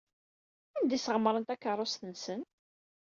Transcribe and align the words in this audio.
Anda 0.77 0.93
ay 0.95 0.99
sɣemren 1.01 1.43
takeṛṛust-nsen? 1.43 2.41